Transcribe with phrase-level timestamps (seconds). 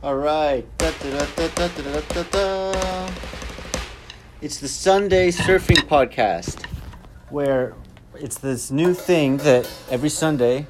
[0.00, 0.64] All right.
[0.80, 1.00] It's
[4.60, 6.64] the Sunday Surfing Podcast,
[7.30, 7.74] where
[8.14, 10.68] it's this new thing that every Sunday,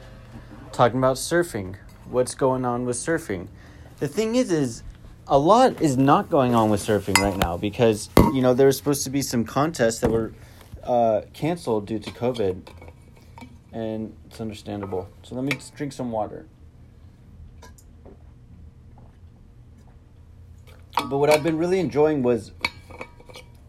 [0.73, 1.77] talking about surfing,
[2.09, 3.49] what's going on with surfing.
[3.99, 4.83] The thing is, is
[5.27, 8.79] a lot is not going on with surfing right now because you know there was
[8.79, 10.33] supposed to be some contests that were
[10.85, 12.67] uh, canceled due to COVID,
[13.75, 15.07] and it's understandable.
[15.23, 16.47] So let me drink some water.
[21.09, 22.53] But what I've been really enjoying was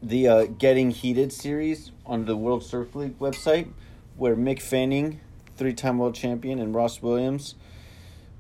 [0.04, 3.72] the uh, Getting Heated series on the World Surf League website,
[4.18, 5.22] where Mick Fanning,
[5.56, 7.56] three-time world champion, and Ross Williams,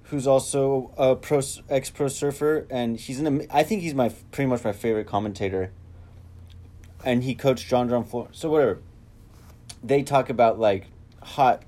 [0.03, 4.65] who's also a pro ex-pro surfer, and he's an I think he's my pretty much
[4.65, 5.71] my favorite commentator.
[7.05, 8.37] And he coached John John Florence.
[8.37, 8.79] So whatever.
[9.81, 10.87] They talk about like
[11.23, 11.63] hot,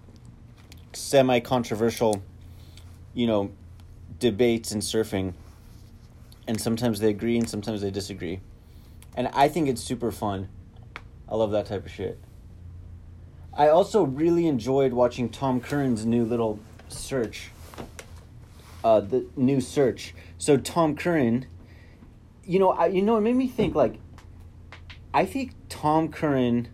[0.92, 2.22] semi-controversial,
[3.14, 3.52] you know,
[4.20, 5.34] debates in surfing
[6.48, 8.42] and sometimes they agree and sometimes they disagree.
[9.16, 10.50] And I think it's super fun.
[11.28, 12.20] I love that type of shit.
[13.54, 17.52] I also really enjoyed watching Tom Curren's new little search.
[18.84, 20.14] Uh, the new search.
[20.38, 21.46] So Tom Curren,
[22.44, 24.00] you know, I, you know, it made me think like,
[25.14, 26.70] I think Tom Curren.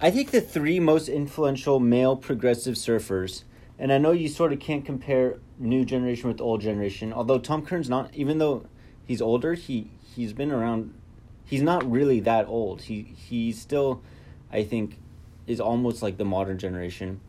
[0.00, 3.44] I think the three most influential male progressive surfers
[3.78, 7.12] and I know you sort of can't compare new generation with old generation.
[7.12, 8.66] Although Tom Curren's not, even though
[9.04, 10.94] he's older, he he's been around.
[11.44, 12.82] He's not really that old.
[12.82, 14.02] He he's still,
[14.52, 14.98] I think,
[15.46, 17.20] is almost like the modern generation.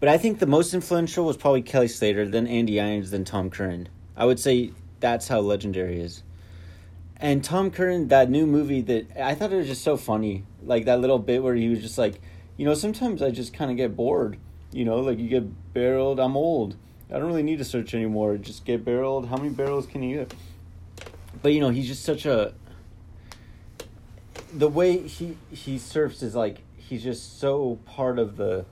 [0.00, 3.50] But I think the most influential was probably Kelly Slater, then Andy Irons, then Tom
[3.50, 3.88] Curren.
[4.16, 6.22] I would say that's how legendary is.
[7.16, 10.84] And Tom Curren, that new movie that I thought it was just so funny, like
[10.84, 12.20] that little bit where he was just like,
[12.56, 14.36] you know, sometimes I just kind of get bored
[14.74, 16.18] you know, like you get barreled.
[16.18, 16.76] I'm old.
[17.14, 18.36] I don't really need to search anymore.
[18.38, 19.28] Just get barreled.
[19.28, 20.34] How many barrels can you get?
[21.40, 22.52] But you know, he's just such a.
[24.52, 28.64] The way he he surfs is like he's just so part of the,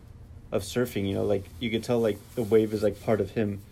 [0.50, 1.06] of surfing.
[1.06, 3.62] You know, like you could tell like the wave is like part of him.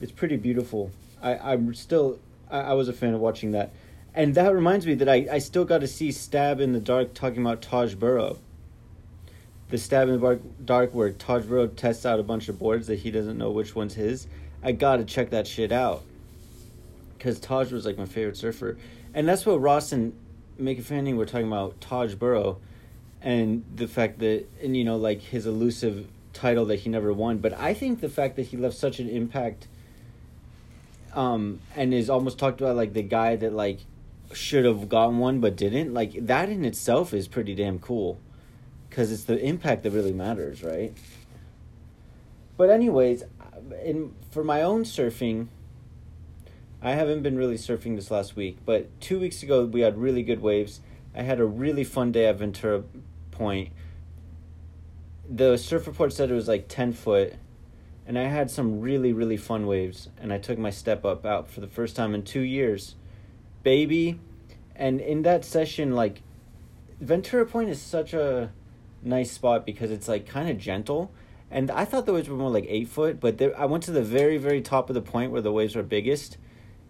[0.00, 0.90] It's pretty beautiful.
[1.22, 2.18] I I'm still
[2.50, 3.70] I, I was a fan of watching that,
[4.14, 7.12] and that reminds me that I I still got to see Stab in the Dark
[7.12, 8.38] talking about Taj Burrow
[9.70, 12.98] the stab in the dark where Taj Burrow tests out a bunch of boards that
[12.98, 14.26] he doesn't know which one's his.
[14.62, 16.02] I gotta check that shit out.
[17.18, 18.78] Cause Taj was like my favorite surfer,
[19.14, 20.14] and that's what Ross and
[20.58, 22.58] Mick Fanning were talking about Taj Burrow,
[23.20, 27.38] and the fact that and you know like his elusive title that he never won.
[27.38, 29.68] But I think the fact that he left such an impact,
[31.14, 33.80] um, and is almost talked about like the guy that like
[34.32, 35.92] should have gotten one but didn't.
[35.92, 38.18] Like that in itself is pretty damn cool
[38.90, 40.92] because it's the impact that really matters, right?
[42.56, 43.22] But anyways,
[43.84, 45.46] in for my own surfing,
[46.82, 50.22] I haven't been really surfing this last week, but two weeks ago we had really
[50.24, 50.80] good waves.
[51.14, 52.82] I had a really fun day at Ventura
[53.30, 53.70] Point.
[55.28, 57.34] The surf report said it was like ten foot,
[58.06, 61.48] and I had some really really fun waves, and I took my step up out
[61.48, 62.96] for the first time in two years,
[63.62, 64.18] baby,
[64.74, 66.22] and in that session like,
[67.00, 68.50] Ventura Point is such a
[69.02, 71.12] nice spot because it's like kind of gentle.
[71.50, 73.90] And I thought the waves were more like eight foot, but there, I went to
[73.90, 76.36] the very, very top of the point where the waves were biggest,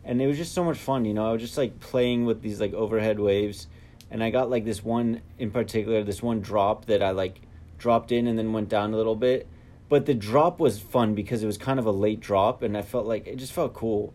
[0.05, 1.07] and it was just so much fun.
[1.07, 3.69] You know, I was just like playing with these like overhead waves,
[4.11, 7.41] and I got like this one in particular, this one drop that I like
[7.79, 9.49] dropped in and then went down a little bit.
[9.89, 12.83] But the drop was fun because it was kind of a late drop, and I
[12.83, 14.13] felt like it just felt cool.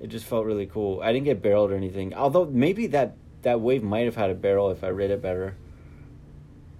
[0.00, 1.02] It just felt really cool.
[1.02, 4.34] I didn't get barreled or anything, although maybe that that wave might have had a
[4.34, 5.56] barrel if I read it better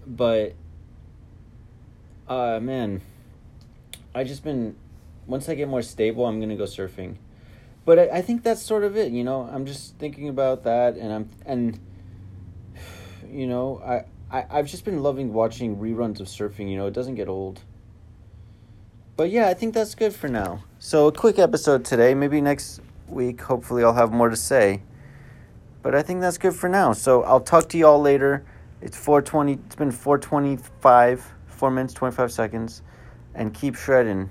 [0.06, 0.54] but
[2.28, 3.00] uh man
[4.14, 4.74] i just been
[5.26, 7.16] once i get more stable i'm gonna go surfing.
[7.86, 9.42] But I, I think that's sort of it you know?
[9.42, 11.78] I'm just thinking about that and i'm and
[13.30, 14.04] you know I,
[14.36, 16.86] I i've just been loving watching reruns of surfing you know?
[16.86, 17.60] It doesn't get old.
[19.16, 20.64] But yeah i think that's good for now.
[20.78, 22.14] So a quick episode today.
[22.14, 24.82] Maybe next week hopefully i'll have more to say.
[25.82, 26.92] But i think that's good for now.
[26.92, 28.44] So i'll talk to you all later
[28.84, 29.54] it's 420.
[29.54, 32.82] It's been 425, 4 minutes 25 seconds,
[33.34, 34.28] and keep shredding.